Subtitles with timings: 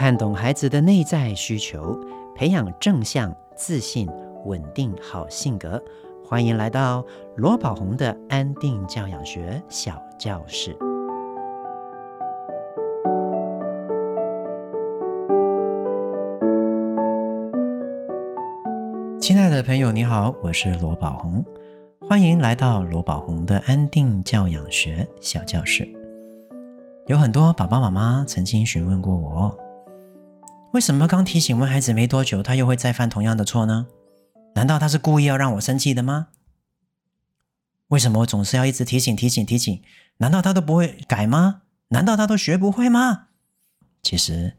[0.00, 1.94] 看懂孩子的内在需求，
[2.34, 4.08] 培养正向、自信、
[4.46, 5.78] 稳定好性格。
[6.24, 7.04] 欢迎来到
[7.36, 10.74] 罗宝红的安定教养学小教室。
[19.20, 21.44] 亲爱的朋友，你好，我是罗宝红，
[22.08, 25.86] 欢迎来到罗宝红的安定教养学小教室。
[27.06, 29.54] 有很多爸爸妈妈曾经询问过我。
[30.72, 33.88] 为什么刚提醒完孩子没多久，他又会再犯同样的错呢？
[34.54, 36.28] 难道他是故意要让我生气的吗？
[37.88, 39.82] 为什么我总是要一直提醒、提醒、提醒？
[40.18, 41.62] 难道他都不会改吗？
[41.88, 43.26] 难道他都学不会吗？
[44.00, 44.56] 其实，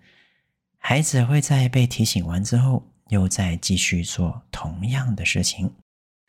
[0.77, 5.73] 孩子会在被提醒完之后，又再继续做同样的事情，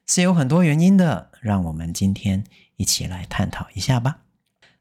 [0.07, 1.31] 是有很多原因的。
[1.41, 2.45] 让我们今天
[2.77, 4.21] 一起来探讨一下吧。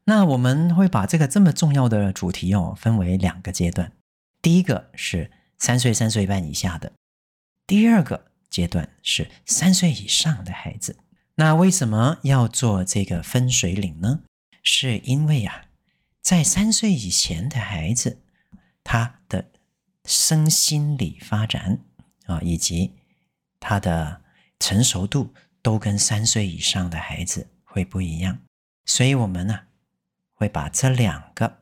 [0.03, 3.91] 那我们会把这个这么重要的主题哦，分为两个阶段。
[4.41, 6.91] 第一个是三岁、三岁半以下的，
[7.67, 10.97] 第二个阶段是三岁以上的孩子。
[11.35, 14.21] 那为什么要做这个分水岭呢？
[14.63, 15.65] 是因为呀、啊，
[16.21, 18.23] 在三岁以前的孩子，
[18.83, 19.51] 他的
[20.05, 21.79] 身心理发展
[22.25, 22.93] 啊，以及
[23.59, 24.23] 他的
[24.59, 28.39] 成熟度，都跟三岁以上的孩子会不一样。
[28.85, 29.61] 所以，我们呢，
[30.33, 31.60] 会把这两个。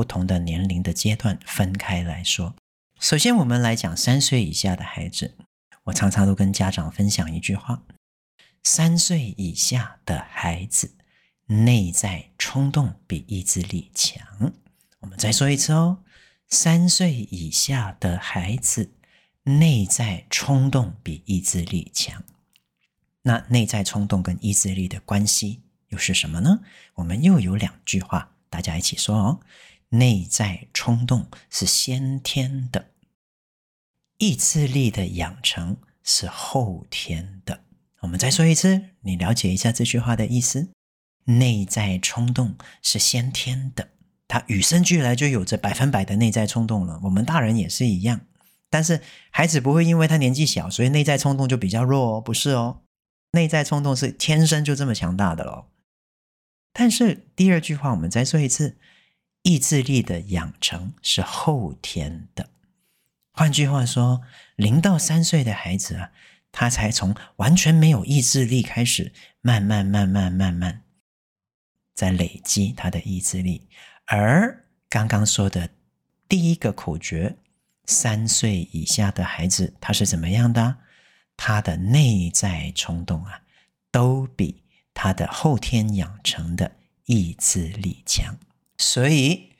[0.00, 2.56] 不同的年龄的阶段分开来说。
[2.98, 5.36] 首先，我们来讲三岁以下的孩子。
[5.84, 7.82] 我常常都跟家长分享一句话：
[8.62, 10.96] 三岁以下的孩子
[11.44, 14.54] 内在冲动比意志力强。
[15.00, 15.98] 我们再说一次哦，
[16.48, 18.94] 三岁以下的孩子
[19.42, 22.24] 内在冲动比意志力强。
[23.20, 26.60] 那内在冲动跟意志力的关系又是什么呢？
[26.94, 29.40] 我们又有两句话，大家一起说哦。
[29.90, 32.90] 内在冲动是先天的，
[34.18, 37.64] 意志力的养成是后天的。
[38.00, 40.70] 我们再说一次，你了解一下这句话的意思。
[41.24, 43.90] 内在冲动是先天的，
[44.28, 47.00] 他与生俱来就有着百分百的内在冲动了。
[47.04, 48.20] 我们大人也是一样，
[48.68, 52.82] 但是孩子不会因为他年纪小，所以内在冲动就比较弱哦，不是哦。
[53.32, 55.66] 内在冲动是天生就这么强大的喽。
[56.72, 58.78] 但是第二句话，我们再说一次。
[59.42, 62.50] 意志力的养成是后天的，
[63.32, 64.20] 换句话说，
[64.56, 66.12] 零到三岁的孩子啊，
[66.52, 70.82] 他才从完全没有意志力开始，慢慢、慢慢、慢慢
[71.94, 73.68] 在累积他的意志力。
[74.04, 75.70] 而刚刚说的
[76.28, 77.36] 第一个口诀，
[77.86, 80.76] 三岁以下的孩子他是怎么样的？
[81.36, 83.40] 他的内在冲动啊，
[83.90, 84.62] 都比
[84.92, 86.70] 他的后天养成的
[87.06, 88.36] 意志力强。
[88.80, 89.50] 所以，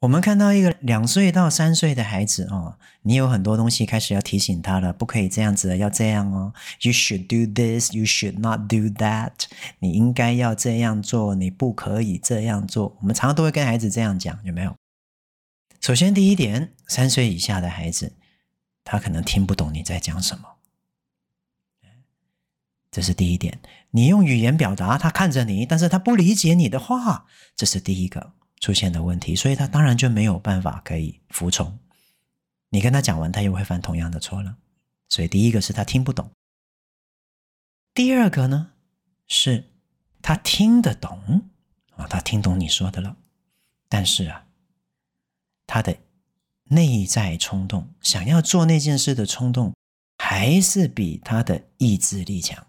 [0.00, 6.52] 我们看到一个两岁到三岁的孩子哦，你有很多东西开始要提醒他了，不可以这样子，要这样哦。
[6.82, 9.46] You should do this, you should not do that。
[9.78, 12.96] 你应该要这样做，你不可以这样做。
[13.00, 14.76] 我们常常都会跟孩子这样讲，有没有？
[15.80, 18.12] 首先，第一点，三岁以下的孩子，
[18.84, 20.44] 他可能听不懂你在讲什么。
[22.90, 23.58] 这是第一点，
[23.96, 27.24] 你用语言表达，他看着你，但是他不理解你的话，
[27.56, 31.78] 这是第一个出现的问题，所以他当然就没有办法可以服从。
[32.68, 34.58] 你跟他讲完，他又会犯同样的错了。
[35.08, 36.30] 所以第一个是他听不懂，
[37.94, 38.72] 第二个呢，
[39.28, 39.72] 是
[40.20, 41.42] 他听得懂
[41.96, 43.16] 啊，他听懂你说的了，
[43.88, 44.44] 但是啊，
[45.66, 45.96] 他的
[46.64, 49.72] 内在冲动，想要做那件事的冲动，
[50.18, 52.65] 还是比他的意志力强。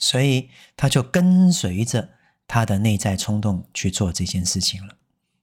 [0.00, 2.08] 所以他就跟随着
[2.48, 4.96] 他的内在冲动去做这件事情了，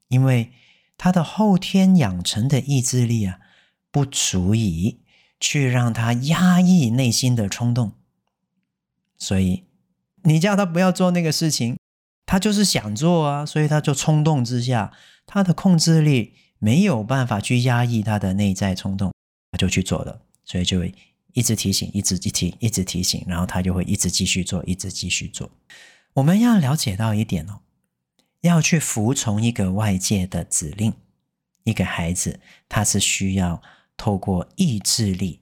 [0.08, 0.52] 因为
[0.98, 3.40] 他的后天养成的意志力啊，
[3.92, 5.00] 不足以
[5.40, 7.94] 去让他压抑内心的冲动。
[9.18, 9.66] 所以
[10.24, 11.78] 你叫他不要做那个事情，
[12.26, 14.92] 他就是想做啊，所以他就冲动之下，
[15.28, 19.14] 他的控制力没有办法去压抑他的内在冲动，
[19.52, 20.94] 他就去做了，所以就会。
[21.38, 25.52] 一直提醒，一直一提，一直提醒，然后他就会一直继续做，一直继续做。
[26.14, 27.62] 我们要了解到一点哦，
[28.42, 30.92] 要去服从一个外界的指令，
[31.64, 33.62] 一个孩子他是需要
[33.96, 35.42] 透过意志力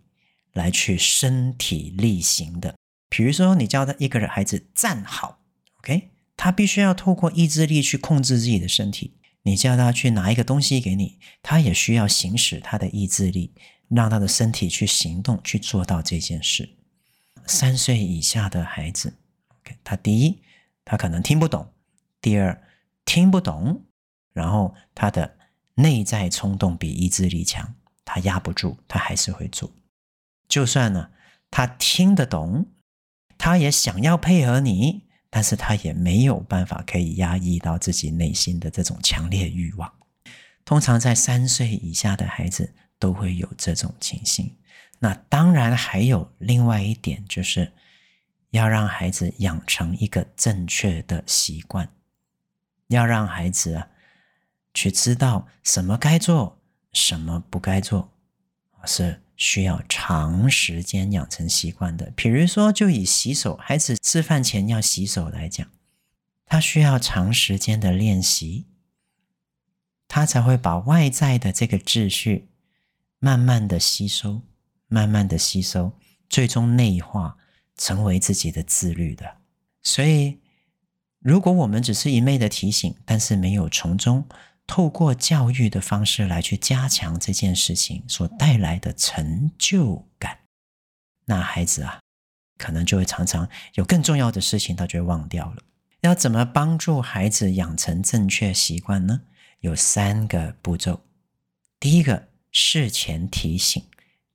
[0.51, 2.75] 来去身体力行的。
[3.07, 5.39] 比如说，你教他一个孩子站好
[5.77, 9.13] ，OK，他必须要透过意志力去控制自己的身体。
[9.43, 13.53] 你叫他去拿一个东西给你，他也需要行使他的意志力。
[13.89, 16.69] 让他的身体去行动，去做到这件事。
[17.45, 19.13] 三岁以下的孩子
[19.83, 20.41] 他第一，
[20.83, 21.65] 他可能听不懂；
[22.21, 22.61] 第二，
[23.05, 23.83] 听不懂，
[24.33, 25.37] 然后他的
[25.75, 29.71] 内在冲动比意志力强，他压不住，他还是会做。
[30.47, 31.11] 就算呢，
[31.51, 32.67] 他听得懂，
[33.37, 39.91] 他也想要配合你，但是他也没有办法可以压抑到自己内心的这种强烈欲望。
[40.63, 44.55] 通常在三岁以下的孩子都会有这种情形。
[44.99, 47.73] 那当然还有另外一点，就是
[48.51, 51.89] 要让孩子养成一个正确的习惯，
[52.87, 53.87] 要让孩子啊。
[54.77, 56.59] 去知道什么该做，
[56.91, 58.11] 什么不该做，
[58.83, 62.11] 是需要长时间养成习惯的。
[62.13, 65.65] 比如说，就以洗手，孩子吃饭前要洗手来讲，
[66.45, 68.65] 他需要长时间的练习，
[70.09, 72.49] 他才会把外在的这个秩序
[73.25, 74.43] 慢慢的吸收，
[74.87, 75.97] 慢慢的吸收，
[76.29, 77.37] 最终内化
[77.75, 79.37] 成为自己的自律的。
[79.81, 80.41] 所以，
[81.17, 84.27] 如果我们只是一昧的提醒，但是没有从中。
[84.67, 90.37] 透过教育的方式来去加强这件事情所带来的成就感，
[91.25, 91.99] 那孩子啊，
[92.59, 95.63] 可能就会常常有更重要的事情，他就会忘掉了。
[96.01, 99.21] 要怎么帮助孩子养成正确习惯呢？
[99.61, 101.01] 有三个步骤：
[101.79, 103.83] 第一个，事前提醒；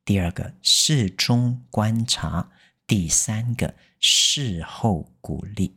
[0.05, 2.51] 第二个，事中观察；
[2.87, 5.75] 第三个，事后鼓励。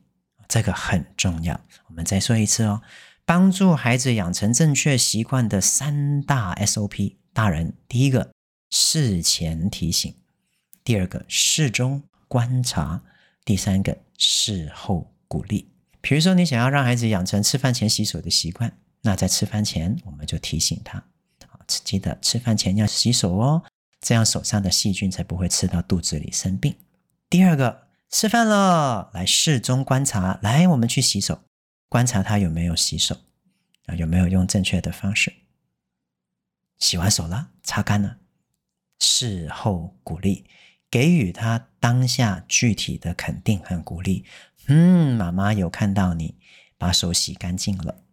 [0.50, 1.58] 这个很重要。
[1.88, 2.82] 我们再说一次哦。
[3.24, 8.34] 帮助孩子养成正确习惯的三大 SOP，大人第一个
[8.70, 10.14] 事前提醒，
[10.84, 13.02] 第二个事中观察，
[13.46, 15.72] 第三个事后鼓励。
[16.02, 21.02] 比如说，你想要让孩子养成吃饭前洗手的习惯，那在吃饭前我们就提醒他，
[21.84, 23.64] 记得吃饭前要洗手哦，
[24.02, 26.76] 这样手上的细菌才不会吃到肚子里生病。
[27.30, 31.42] 第二个吃饭了，来事中观察，来我们去洗手。
[31.90, 33.16] 观察他有没有洗手
[33.86, 35.34] 啊，有没有用正确的方式
[36.80, 38.18] 洗完手了，擦干了。
[39.00, 40.46] 事后鼓励，
[40.90, 44.26] 给予他当下具体的肯定和鼓励。
[44.68, 46.36] 嗯，妈妈有看到你
[46.78, 48.04] 把手洗干净了，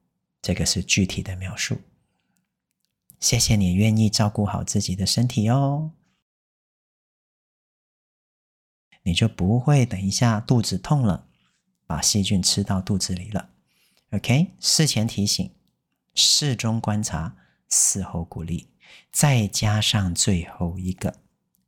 [0.42, 1.80] 这个是具体的描述。
[3.20, 5.92] 谢谢你愿意照顾好自己的身体哦，
[9.02, 11.28] 你就不会等一下肚子痛了，
[11.86, 13.50] 把细菌吃到肚子里了。
[14.12, 15.54] OK，事前提醒，
[16.14, 17.36] 事中观察，
[17.68, 18.70] 事后鼓励，
[19.12, 21.18] 再加上最后一个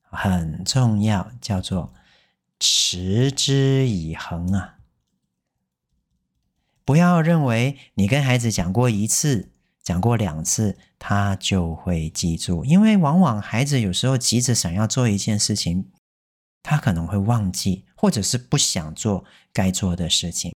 [0.00, 1.93] 很重要，叫做
[2.58, 4.78] 持之以恒啊！
[6.84, 9.52] 不要认为你跟孩子讲过一次、
[9.82, 15.90] 讲过两次，他就会记住，因为往往孩子有时候急着想要做一件事情，
[16.62, 20.52] 他可能会忘记，或者是不想做该做的事情。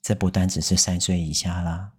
[0.00, 1.92] 这不单只是三岁以下啦，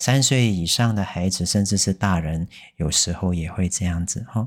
[0.00, 4.46] 三岁以上的孩子，甚至是大人，有时候也会这样子哈。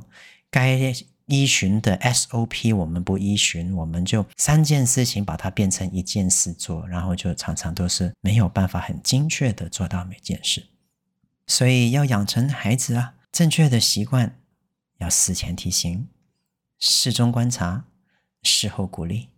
[0.52, 0.94] 该
[1.26, 10.64] 依循的 SOP 我们不依循，我们就三件事情把它变成一件事做，然后就常常都是没有办法很精确的做到每件事。
[11.47, 14.39] 所以要养成孩子啊正确的习惯，
[14.97, 16.07] 要事前提醒，
[16.80, 17.86] 事中观察，
[18.44, 19.30] 事后鼓励，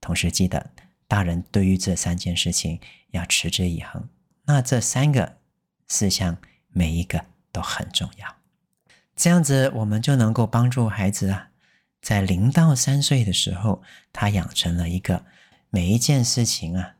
[0.00, 0.70] 同时记得。
[1.08, 4.08] 大人对于这三件事情要持之以恒，
[4.44, 5.38] 那这三个
[5.88, 6.38] 事项
[6.68, 8.36] 每一个都很重要，
[9.16, 11.50] 这样子我们就能够帮助孩子啊，
[12.00, 15.26] 在零到三岁的时候，他养成了一个
[15.68, 16.94] 每一件事情啊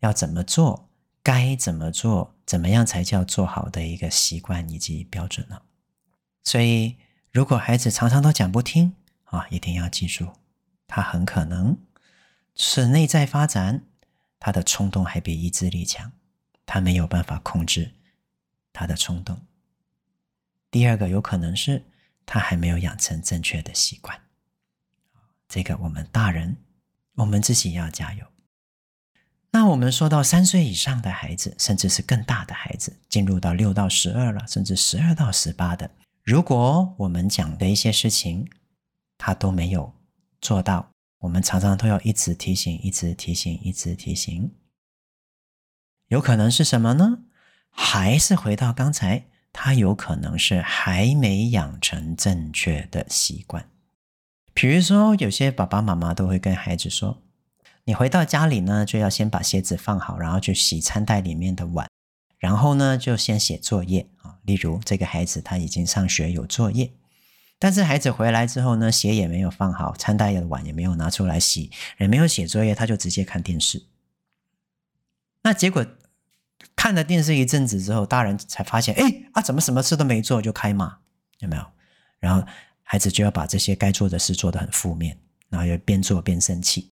[0.00, 0.85] 要怎么做，
[1.26, 5.62] 该怎么做，怎么样才叫做好的一个习惯以及标准呢？
[6.44, 6.98] 所以，
[7.32, 10.34] 如果孩子常常都讲不听啊，一定要记住，
[10.86, 11.76] 他很可能。
[12.54, 13.82] 是内在发展，
[14.38, 16.12] 他的冲动还比意志力强，
[16.64, 17.94] 他没有办法控制
[18.72, 19.44] 他的冲动。
[20.70, 21.86] 第二个有可能是
[22.24, 24.16] 他还没有养成正确的习惯，
[25.48, 26.56] 这个我们大人，
[27.16, 28.24] 我们自己要加油。
[29.56, 35.90] 那我们说到三岁以上的孩子，甚至是更大的孩子，进入到六到十二了，甚至十二到十八的，
[36.22, 38.50] 如果我们讲的一些事情，
[39.16, 39.94] 他都没有
[40.42, 40.90] 做到。
[41.20, 44.52] 我们常常都要一直提醒，一直提醒，一直提醒。
[46.08, 47.20] 有可能是什么呢？
[47.70, 53.70] 还是回到刚才，他有可能是还没养成正确的习惯。
[54.52, 57.22] 比如说，有些爸爸妈妈都会跟孩子说
[57.86, 61.88] ：“你回到家里呢，就要先把鞋子放好，然后去洗餐袋里面的碗，
[62.36, 64.38] 然后呢，就先写作业啊。
[64.42, 66.92] 例如，这个孩子他已经上学有作业。”
[67.60, 73.86] 但是孩子回来之后呢，鞋也没有放好，餐袋的碗也没有拿出来洗，也没有写作业，他就直接看电视。
[75.42, 75.86] 那结果
[76.74, 80.98] 看了电视一阵子之后，大人才发现，哎啊，怎么什么事都没做就开骂，
[81.38, 81.64] 有没有？
[82.18, 82.44] 然后
[82.82, 85.16] 孩子就要把这些该做的事做得很负面，
[85.48, 86.90] 然后又边做边生气。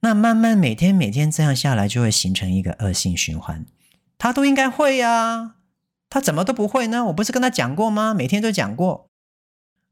[0.00, 3.66] 那慢慢每天每天这样下来，就会形成一个恶性循环。
[4.16, 5.56] 他都应该会呀，
[6.08, 7.06] 他怎么都不会呢？
[7.06, 8.14] 我不是跟他讲过吗？
[8.14, 9.08] 每天都讲过。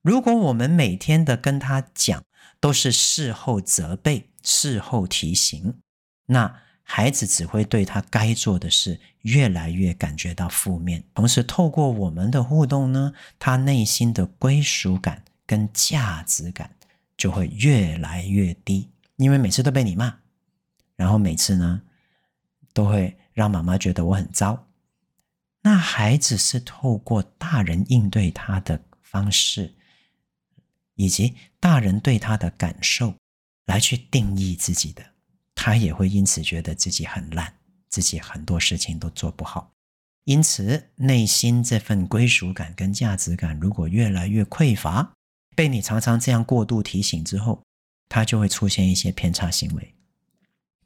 [0.02, 2.22] 如果我们每天的跟他讲
[2.60, 5.74] 都是事后责备、事后提醒，
[6.26, 11.02] 那孩子只会对他该做的事越来越感觉到负面。
[11.12, 16.70] 同时，透过我们的互动呢，他内心的归属感跟价值感
[17.16, 18.90] 就会越来越低。
[19.16, 20.20] 因为每次都被你骂，
[20.94, 21.82] 然后每次呢，
[22.72, 24.68] 都会让妈妈觉得我很糟。
[25.62, 29.74] 那孩子是透过大人应对他的方式，
[30.94, 33.14] 以及大人对他的感受
[33.64, 35.04] 来去定义自己的，
[35.54, 37.54] 他也会因此觉得自己很烂，
[37.88, 39.72] 自己很多事情都做不好。
[40.24, 45.14] 因此，内心这份归属感跟价值感如果越来越匮乏，
[45.54, 47.62] 被你常常这样过度提醒之后，
[48.08, 49.94] 他就会出现一些偏差行为，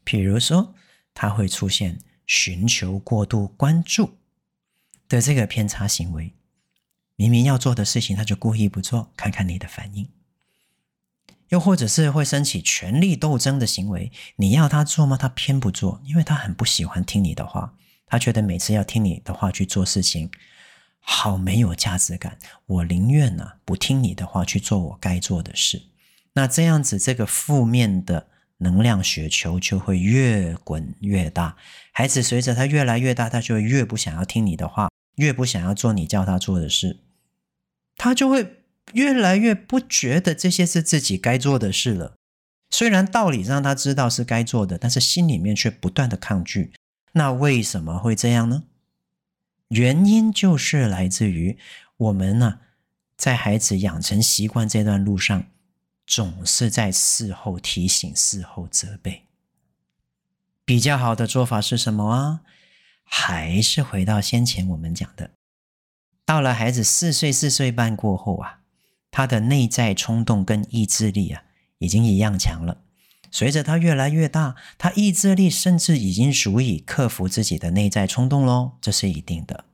[0.05, 0.75] 比如说，
[1.15, 4.19] 他会出现寻求过度关注
[5.09, 6.35] 的这个偏差行为。
[7.17, 10.09] 明明要做的事情，他就故意不做，看看你的反应。
[11.51, 15.17] 又或者是会升起权力斗争的行为，你要他做吗？
[15.17, 17.75] 他偏不做，因为他很不喜欢听你的话，
[18.07, 20.31] 他觉得每次要听你的话去做事情，
[21.01, 22.39] 好没有价值感。
[22.67, 25.90] 我宁愿呢，不听你的话去做我该做的事。
[26.35, 31.57] 那这样子，这个负面的能量雪球就会越滚越大。
[31.93, 37.01] 孩子随着他越来越大，他就会越不想要听你的话，越不想要做你叫他做的事。
[37.97, 42.15] 他就会越来越不觉得这些是自己该做的事了。
[42.71, 46.73] 虽然道理上他知道是该做的，但是心里面却不断的抗拒。
[47.13, 48.63] 那为什么会这样呢？
[49.69, 51.59] 原因就是来自于
[51.97, 52.61] 我们呢，
[53.17, 55.45] 在孩子养成习惯这段路上。
[56.11, 59.27] 总是在事后提醒、事后责备。
[60.65, 62.41] 比较好的做法是什么啊？
[63.05, 65.31] 还是回到先前我们讲的，
[66.25, 68.59] 到了孩子四岁、四岁半过后啊，
[69.13, 71.45] 他的内在冲动跟意志力啊，
[71.79, 72.83] 已经一样强了。
[73.31, 79.67] 随着他越来越大，他意志力甚至已经足以克服自己的内在冲动喽，这是一定的。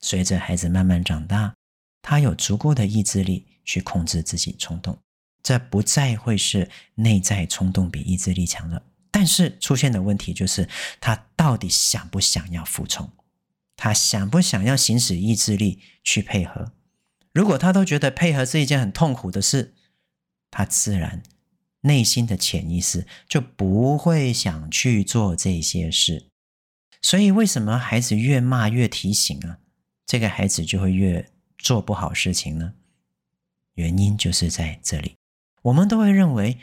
[0.00, 1.54] 随着孩子慢慢长大，
[2.02, 4.98] 他有足够的意志力去控制自己冲动。
[5.42, 10.68] 这不再会是内在冲动比意志力强了，但是出现的问题就是
[11.00, 13.10] 他到底想不想要服从？
[13.76, 16.72] 他想不想要行使意志力去配合？
[17.32, 19.74] 如果他都觉得配合是一件很痛苦的事，
[20.50, 21.22] 他自然
[21.82, 26.26] 内心的潜意识就不会想去做这些事。
[27.00, 29.58] 所以为什么孩子越骂越提醒啊？
[30.04, 32.74] 这个孩子就会越做不好事情呢？
[33.74, 35.14] 原因就是在这里。
[35.62, 36.58] 我们都会认为，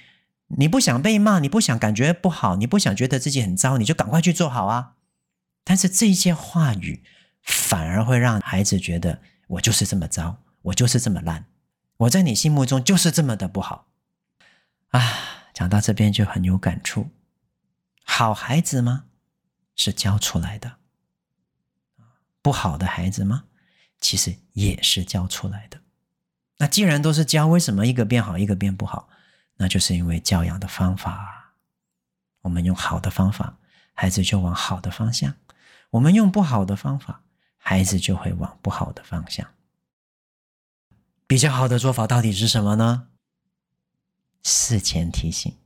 [0.48, 4.96] 你不想被骂，你不想感觉不好，你不想觉得自己很糟，你就赶快去做好啊。
[5.64, 7.04] 但是这些话语
[7.42, 11.46] 反而会让孩子觉得，我就是这么糟，我就是这么烂，
[11.98, 13.88] 我在你心目中就是这么的不好
[14.90, 15.02] 啊。
[15.54, 17.10] 讲到这边就很有感触。
[18.04, 19.06] 好孩子吗？
[19.76, 20.78] 是教出来的。
[22.42, 23.46] 不好的孩子吗？
[24.00, 25.80] 其实也是教出来的。
[26.58, 29.10] 那既然都是教，为什么一个变好，一个变不好？
[29.58, 31.56] 那就是因为教养的方法，
[32.42, 33.58] 我们用好的方法，
[33.94, 35.34] 孩子就往好的方向；
[35.92, 37.24] 我们用不好的方法，
[37.58, 39.54] 孩子就会往不好的方向。
[41.28, 43.08] 比较好的做法到底是什么呢？
[44.44, 45.58] 事前提醒，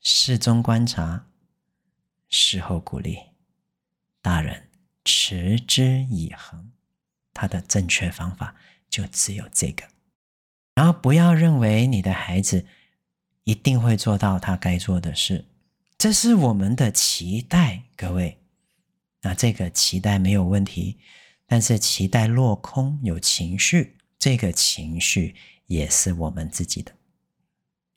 [0.00, 1.26] 事中观察，
[2.28, 3.18] 事后鼓励，
[4.20, 4.68] 大人
[5.04, 6.72] 持之以恒，
[7.32, 8.54] 他的正确方法。
[8.88, 9.84] 就只有这个，
[10.74, 12.66] 然后不要认为你的孩子
[13.44, 15.46] 一定会做到他该做的事，
[15.96, 18.38] 这是我们的期待，各位。
[19.22, 20.98] 那这个期待没有问题，
[21.46, 25.34] 但是期待落空，有情绪，这个情绪
[25.66, 26.92] 也是我们自己的，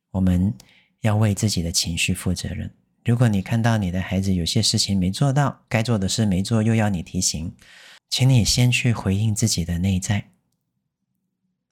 [0.09, 0.53] 我们
[1.01, 2.73] 要为自己的情绪负责任。
[3.05, 7.55] 如果你看到你的孩子有些事情没做到，该做的事没做，又要你提醒，
[8.09, 10.31] 请你先去回应自己的内在。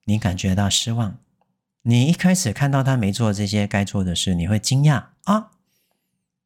[0.09, 1.19] 你感觉到失望，
[1.83, 5.51] 你一开始看到他没做这些该做的事，你会惊讶啊，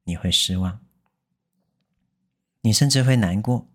[0.03, 0.81] 你会失望，
[2.59, 3.69] 你甚至会难过，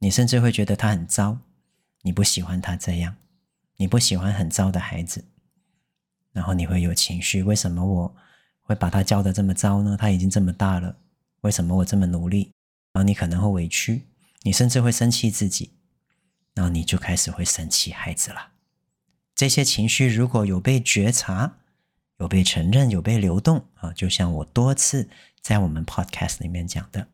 [0.00, 1.38] 你甚至会觉得他很糟，
[2.02, 3.14] 你不喜欢他这样，
[3.76, 5.24] 你不喜欢很糟的孩子，
[6.32, 8.16] 然后你会有情绪，为什么我
[8.62, 9.96] 会把他教的这么糟呢？
[9.96, 10.96] 他已经这么大了，
[11.42, 12.50] 为什么我这么努力，
[12.92, 14.08] 然后你可能会委屈，
[14.42, 15.70] 你甚至会生气自己，
[16.54, 18.52] 那你就开始会生气孩子了。
[19.34, 21.56] 这些情绪如果有被觉察，
[22.18, 25.08] 有被承认，有被流动啊，就像我多次
[25.40, 27.08] 在我们 podcast 里面讲的，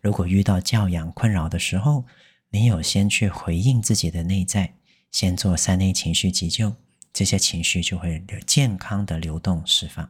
[0.00, 2.04] 如果遇到教养困扰的时候，
[2.50, 4.74] 你有先去回应自己的内在，
[5.10, 6.76] 先做三内情绪急救，
[7.12, 10.08] 这些情绪就会健康的流动释放。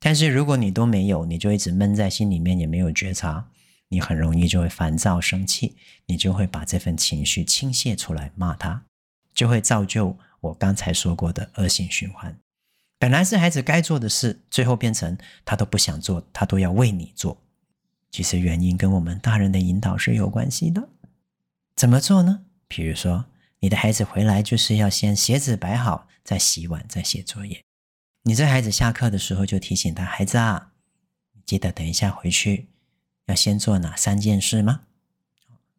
[0.00, 3.48] 但是如果你都没有，你就一直闷在心里面，也没有觉察，
[3.88, 5.76] 你很容易就会烦躁生气，
[6.06, 8.84] 你就会把这份情绪倾泻出来骂他，
[9.34, 12.38] 就会造就我刚才说过的恶性循环。
[12.98, 17.40] 本来是孩子该做的事，最后变成他都不想做，他都要为你做。
[18.10, 20.88] 其实原因跟我们大人的引导是有关系的。
[21.74, 22.44] 怎么做呢？
[22.66, 23.26] 比如说，
[23.60, 27.62] 你的孩子回来就是要先鞋子摆好，再洗碗，再写作业。
[28.22, 30.72] 你在孩子下课的时候就提醒他：“孩子啊，
[31.44, 32.70] 记得等一下回去
[33.26, 34.80] 要先做哪三件事吗？”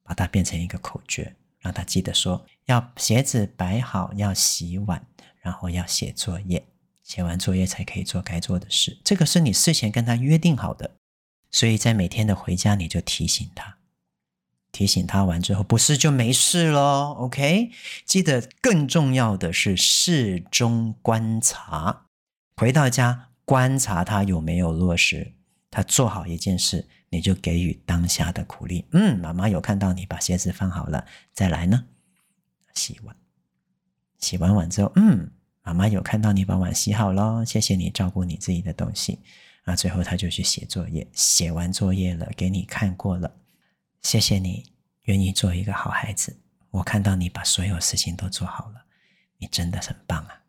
[0.03, 5.05] 把它变成一个口诀，让他记得说：要鞋子摆好，要洗碗，
[5.41, 6.67] 然后要写作业。
[7.03, 10.97] 写完作业才可以做该做的事，这个是你事前跟他约定好的，
[11.49, 13.77] 所以在每天的回家你就提醒他，
[14.73, 17.15] 提醒他完之后不是就没事咯。
[17.17, 17.71] OK，
[18.03, 22.07] 记得更重要的是事中观察，
[22.57, 25.33] 回到家观察他有没有落实，
[25.71, 28.85] 他做好一件事，你就给予当下的鼓励。
[28.91, 31.85] 嗯，妈妈有看到你把鞋子放好了，再来呢，
[32.73, 33.15] 洗碗，
[34.19, 35.31] 洗完碗之后，嗯。
[35.63, 39.19] 妈妈有看到你把碗洗好了，谢谢你照顾你自己的东西。
[39.65, 43.29] 啊，最后他就去写作业，写完作业了，给你看过了，
[44.01, 44.63] 谢谢你
[45.01, 46.39] 愿意做一个好孩子。
[46.69, 48.85] 我看到你把所有事情都做好了，
[49.39, 50.43] 你真的很棒啊！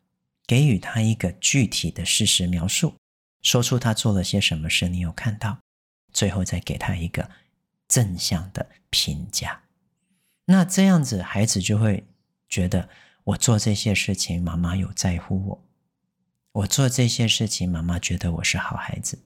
[0.47, 2.95] 给予他一个具体的事实描述，
[3.41, 5.59] 说出他做了些什么事，你有看到，
[6.13, 7.29] 最后再给他一个
[7.87, 9.61] 正向的评价。
[10.45, 12.05] 那这样子，孩子就会
[12.47, 12.89] 觉得。
[13.25, 15.63] 我做这些事情，妈妈有在乎我。
[16.51, 19.19] 我做这些事情，妈妈觉得我是好孩子，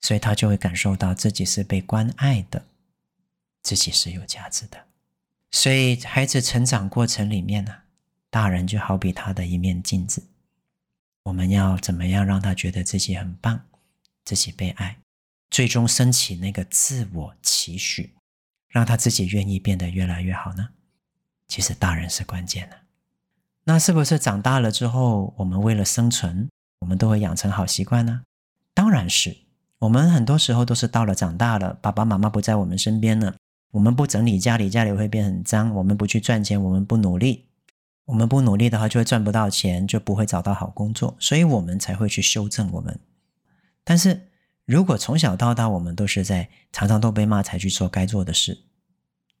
[0.00, 2.66] 所以他就会感受到自己是被关爱的，
[3.64, 4.86] 自己是有价值的。
[5.50, 7.74] 所以孩子成长过程里面呢，
[8.30, 10.28] 大人就好比他的一面镜子，
[11.24, 13.66] 我们要怎么样让他觉得自己很棒，
[14.24, 14.98] 自己被爱，
[15.50, 18.14] 最终升起那个自我期许，
[18.68, 20.70] 让他自己愿意变得越来越好呢？
[21.46, 22.76] 其实大人是关键的。
[23.64, 26.48] 那是不是长大了之后，我们为了生存，
[26.80, 28.22] 我们都会养成好习惯呢？
[28.74, 29.36] 当然是。
[29.80, 33.36] 我们很多时候都是到了长大了，爸爸妈妈不在我们身边了，
[33.70, 35.72] 我们不整理家里，家里会变很脏。
[35.72, 37.46] 我们不去赚钱，我们不努力，
[38.06, 42.98] 我们不努力的话，就会赚不到钱，就不会找到好工作，所以我们才会去修正我们。
[43.84, 44.28] 但是
[44.68, 48.66] 如果从小到大，我们都是在常常都被骂才去做该做的事，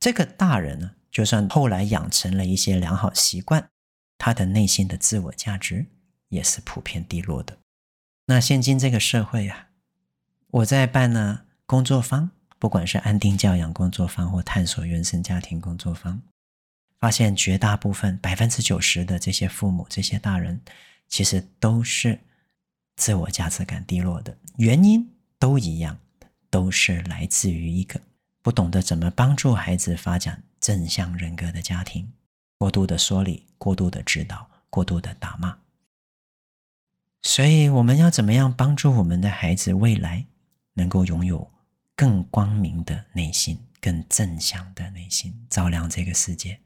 [0.00, 3.68] 这个大人呢，就算后来养成了一些良好习惯。
[4.16, 5.84] 他的内心的自我价值
[6.30, 7.58] 也是普遍低落的。
[8.24, 9.68] 那现今这个社会啊，
[10.48, 16.22] 我在办呢工作坊，不管是安定教养工作坊或探索原生家庭工作坊，
[16.98, 20.58] 发现绝大部分百分之九十的这些父母、这些大人，
[21.06, 22.18] 其实都是
[22.96, 25.08] 自我价值感低落的，原因
[25.38, 25.98] 都一样，
[26.50, 28.00] 都是来自于一个
[28.42, 32.12] 不懂得怎么帮助孩子发展正向人格的家庭。
[32.58, 35.58] 过度的说理，过度的指导，过度的打骂，
[37.22, 40.26] 所以我们要怎么样帮助我们的孩子未来
[40.74, 41.52] 能够拥有
[41.94, 46.60] 更光明的内心、更正向的内心，照亮这个世界？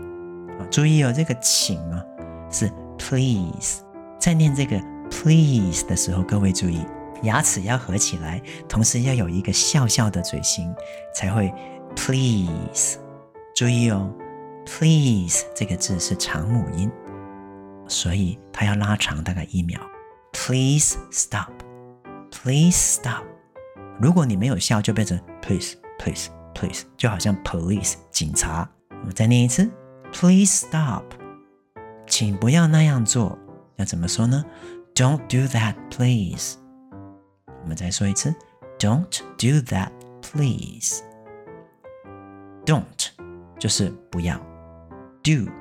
[0.59, 0.67] 啊。
[0.71, 2.05] 注意哦，这个请啊
[2.51, 3.83] 是 please。
[4.19, 4.79] 在念这个
[5.11, 6.85] please 的时候，各位注意。
[7.23, 10.75] 牙齿要合起来，同时要有一个笑笑的嘴型，
[11.15, 11.53] 才会
[11.95, 12.99] please。
[13.55, 14.11] 注意哦
[14.65, 16.91] ，please 这个字是长母音，
[17.87, 19.79] 所以它要拉长大概一秒。
[20.33, 23.25] Please stop，Please stop。
[24.01, 28.67] 如果你没有笑，就变成 please please please，就好像 police 警察。
[29.00, 29.70] 我们再念一次，
[30.12, 31.04] Please stop，
[32.08, 33.38] 请不要那样做。
[33.78, 34.44] 要怎么说呢？
[34.94, 36.58] Don't do that, please。
[37.62, 38.34] 我们再说一次，
[38.80, 39.90] Don't do that,
[40.22, 41.02] please.
[42.66, 43.10] Don't
[43.60, 44.38] 就是不要，
[45.24, 45.52] do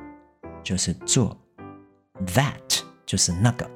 [0.63, 1.37] 就是做，
[2.27, 3.69] that 就是那个，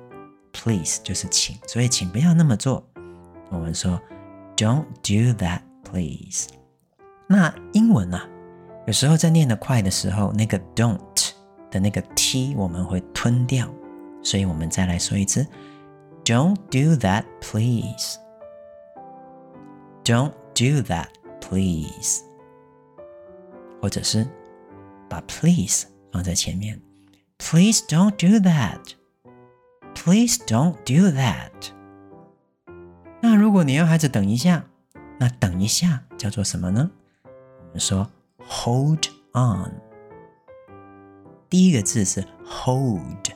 [0.53, 2.87] please 就是请，所以请不要那么做。
[3.51, 4.01] 我们说，
[4.57, 6.47] Don't do that, please.
[7.27, 8.29] 那英文呢、啊？
[8.86, 11.00] 有时候在念得快的时候，那个 don't
[11.72, 13.74] 的那个 t 我们会吞掉，
[14.22, 15.46] 所以我们再来说一次。
[16.26, 18.18] Don't do that, please.
[20.04, 21.08] Don't do that,
[21.42, 22.22] please.
[23.82, 24.28] 或者是
[25.10, 26.80] 把 please 放在前面。
[27.38, 28.80] Please don't do that.
[29.94, 31.52] Please don't do that.
[33.22, 34.66] 那如果你要孩子等一下，
[35.20, 36.92] 那等一下叫做什么呢？
[37.26, 38.10] 我们说
[38.48, 39.72] hold on。
[41.50, 43.32] 第一个字是 hold。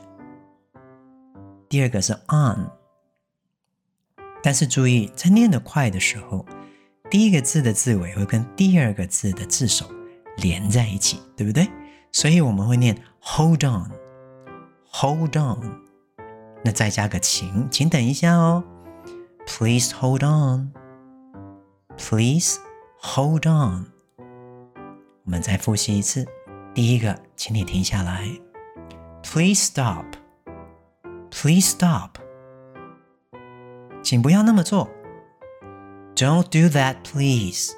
[1.68, 2.70] 第二个是 on，
[4.42, 6.46] 但是注意，在念得快的时候，
[7.10, 9.84] 第一个字的字尾会跟第二个字的字首
[10.38, 11.68] 连在一起，对不对？
[12.10, 15.58] 所以我们会念 hold on，hold on，
[16.64, 18.64] 那再加个请，请等一下哦
[19.46, 20.68] ，please hold on，please
[23.02, 23.97] hold on。
[25.28, 26.26] 我们再复习一次，
[26.72, 28.26] 第一个，请你停下来
[29.22, 30.06] ，please stop。
[31.30, 32.12] Please stop，
[34.02, 34.88] 请不要那么做。
[36.16, 37.72] Don't do that, please.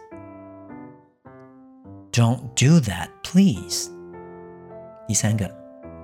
[2.12, 3.90] Don't do that, please.
[5.08, 5.50] 第三个，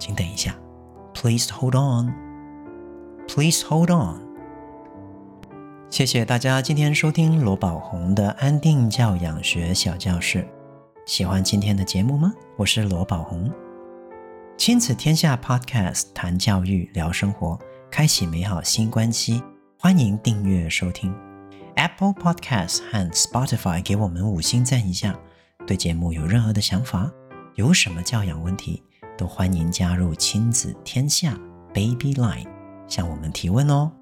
[0.01, 0.53] 请等一下。
[1.15, 2.13] Please hold on.
[3.29, 4.21] Please hold on.
[5.91, 10.45] 谢谢大家今天收听罗宝红的安定教养学小教室。
[11.07, 12.35] 喜欢今天的节目吗？
[12.57, 13.49] 我是罗宝红。
[14.57, 17.57] 亲子天下 Podcast 谈教育、聊生活，
[17.93, 19.41] 开启美好新关系。
[19.79, 21.15] 欢迎订阅收听
[21.77, 25.17] Apple Podcasts 和 Spotify，给我们五星赞一下。
[25.65, 27.09] 对节目有任何的想法，
[27.55, 28.83] 有什么教养问题，
[29.17, 31.39] 都欢迎加入亲子天下
[31.73, 32.49] Baby Line
[32.89, 33.93] 向我们提问哦。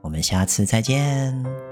[0.00, 1.71] 我们下次再见。